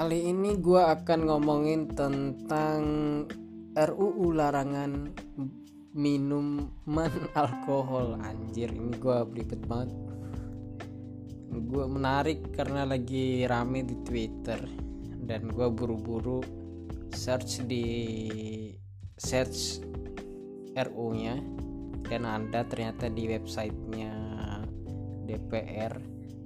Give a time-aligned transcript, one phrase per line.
[0.00, 2.80] Kali ini gue akan ngomongin tentang
[3.76, 5.12] RUU larangan
[5.92, 8.16] minuman alkohol.
[8.24, 9.92] Anjir ini gue belibet banget.
[11.52, 14.64] Gue menarik karena lagi rame di Twitter
[15.20, 16.40] Dan gue buru-buru
[17.12, 17.84] search di
[19.20, 19.84] search
[20.80, 21.36] RU nya
[22.08, 24.14] Dan ada ternyata di websitenya
[25.28, 25.92] DPR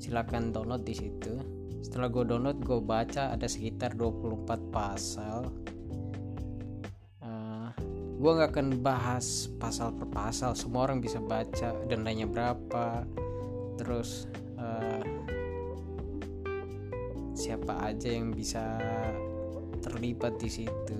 [0.02, 5.52] Silahkan download di situ setelah gue download gue baca ada sekitar 24 pasal.
[7.20, 7.68] Uh,
[8.16, 10.56] gue nggak akan bahas pasal per pasal.
[10.56, 13.04] Semua orang bisa baca dendanya berapa.
[13.76, 14.24] Terus
[14.56, 15.04] uh,
[17.36, 18.64] siapa aja yang bisa
[19.84, 20.98] terlibat di situ.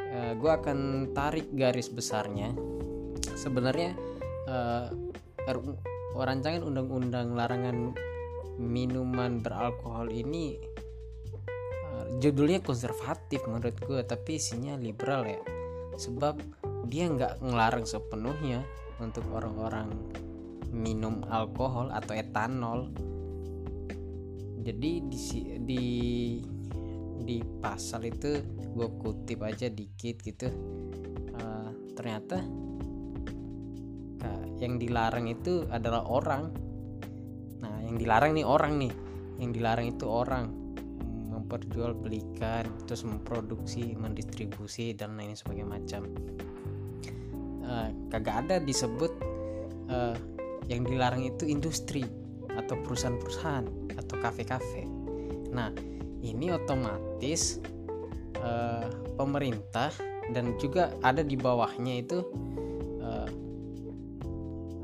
[0.00, 2.56] Uh, gue akan tarik garis besarnya.
[3.36, 3.92] Sebenarnya
[4.48, 4.88] uh,
[6.16, 7.92] rancangan undang-undang larangan
[8.62, 10.56] minuman beralkohol ini
[11.92, 15.42] uh, judulnya konservatif menurut gue tapi isinya liberal ya.
[15.98, 16.38] Sebab
[16.86, 18.64] dia nggak ngelarang sepenuhnya
[19.02, 19.90] untuk orang-orang
[20.70, 22.88] minum alkohol atau etanol.
[24.62, 25.18] Jadi di
[25.58, 25.84] di
[27.22, 28.40] di pasal itu
[28.72, 30.48] gue kutip aja dikit gitu.
[31.34, 32.40] Uh, ternyata
[34.62, 36.54] yang dilarang itu adalah orang
[37.92, 38.92] yang dilarang nih orang nih.
[39.36, 40.44] Yang dilarang itu orang.
[41.28, 46.08] Memperjualbelikan terus memproduksi mendistribusi dan lain sebagainya macam.
[47.60, 49.12] Uh, kagak ada disebut
[49.92, 50.16] uh,
[50.72, 52.08] yang dilarang itu industri
[52.48, 54.88] atau perusahaan-perusahaan atau kafe-kafe.
[55.52, 55.68] Nah
[56.24, 57.60] ini otomatis
[58.40, 58.88] uh,
[59.20, 59.92] pemerintah
[60.32, 62.24] dan juga ada di bawahnya itu
[63.04, 63.28] uh,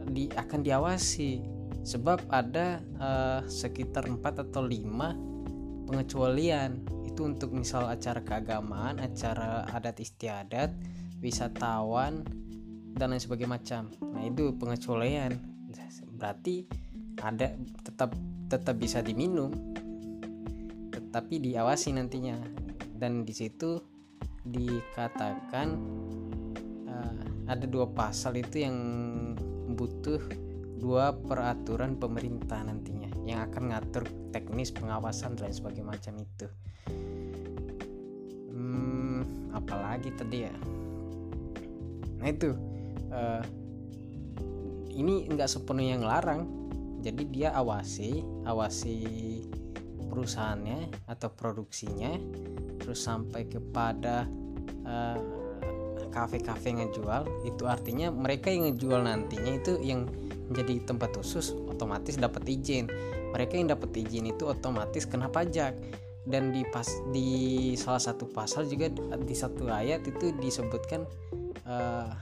[0.08, 1.57] di akan diawasi
[1.88, 9.96] sebab ada uh, sekitar 4 atau 5 pengecualian itu untuk misal acara keagamaan, acara adat
[9.96, 10.76] istiadat,
[11.24, 12.28] wisatawan
[12.92, 13.82] dan lain sebagainya macam.
[14.12, 15.32] Nah, itu pengecualian.
[16.18, 16.68] Berarti
[17.22, 18.14] ada tetap
[18.46, 19.50] tetap bisa diminum
[20.90, 22.38] tetapi diawasi nantinya
[22.98, 23.80] dan di situ
[24.46, 25.68] dikatakan
[26.86, 28.76] uh, ada dua pasal itu yang
[29.74, 30.47] butuh
[30.78, 36.46] dua peraturan pemerintah nantinya yang akan ngatur teknis pengawasan dan sebagainya macam itu.
[38.54, 40.54] Hmm, apalagi tadi ya?
[42.18, 42.54] Nah itu
[43.10, 43.42] uh,
[44.94, 46.42] ini nggak sepenuhnya yang larang
[46.98, 48.98] jadi dia awasi awasi
[50.10, 52.10] perusahaannya atau produksinya
[52.82, 54.26] terus sampai kepada
[54.82, 55.18] uh,
[56.10, 57.28] kafe-kafe ngejual.
[57.46, 60.08] Itu artinya mereka yang ngejual nantinya itu yang
[60.48, 62.88] menjadi tempat khusus otomatis dapat izin.
[63.36, 65.76] Mereka yang dapat izin itu otomatis kena pajak.
[66.28, 71.08] Dan di pas di salah satu pasal juga di satu ayat itu disebutkan
[71.64, 72.12] uh,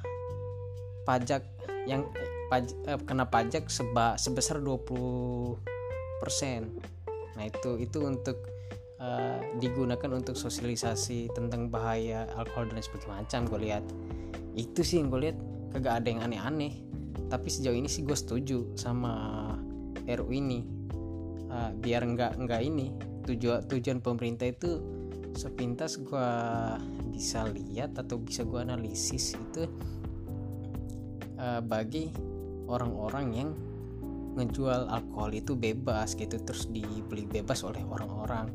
[1.02, 1.42] pajak
[1.90, 2.06] yang
[2.46, 5.58] paj, uh, kena pajak seba, sebesar 20
[6.22, 6.70] persen.
[7.34, 8.46] Nah itu itu untuk
[9.02, 13.84] uh, digunakan untuk sosialisasi tentang bahaya alkohol dan sebagainya macam gue lihat.
[14.54, 15.38] Itu sih yang gue lihat
[15.74, 16.85] kagak ada yang aneh-aneh
[17.26, 19.14] tapi sejauh ini sih gue setuju sama
[20.06, 20.60] RU ini.
[21.46, 22.90] Uh, biar nggak nggak ini
[23.26, 24.82] tujuan tujuan pemerintah itu
[25.36, 26.30] sepintas gue
[27.12, 29.68] bisa lihat atau bisa gue analisis itu
[31.38, 32.10] uh, bagi
[32.66, 33.50] orang-orang yang
[34.36, 38.52] ngejual alkohol itu bebas gitu terus dibeli bebas oleh orang-orang.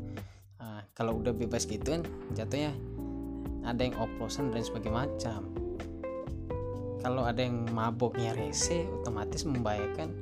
[0.62, 2.02] Uh, kalau udah bebas gitu kan
[2.36, 2.76] jatuhnya
[3.62, 5.50] ada yang oplosan dan sebagainya macam
[7.02, 10.14] kalau ada yang maboknya rese otomatis membahayakan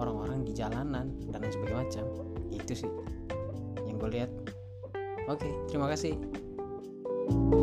[0.00, 2.04] orang-orang di jalanan dan lain sebagainya macam.
[2.48, 2.90] Itu sih
[3.84, 4.30] yang gue lihat.
[5.28, 6.16] Oke terima kasih.
[7.22, 7.61] thank you